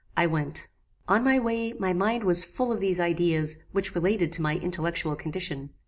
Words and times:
I 0.17 0.25
went. 0.25 0.67
On 1.07 1.23
my 1.23 1.37
way 1.37 1.73
my 1.73 1.93
mind 1.93 2.23
was 2.23 2.43
full 2.43 2.71
of 2.71 2.79
these 2.79 2.99
ideas 2.99 3.57
which 3.71 3.93
related 3.93 4.31
to 4.33 4.41
my 4.41 4.55
intellectual 4.55 5.15
condition. 5.15 5.69